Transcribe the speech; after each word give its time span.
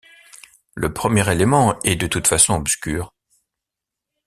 Le 0.73 0.91
premier 0.91 1.29
élément 1.31 1.79
est 1.83 1.95
de 1.95 2.07
toute 2.07 2.25
façon 2.25 2.55
obscur. 2.55 3.13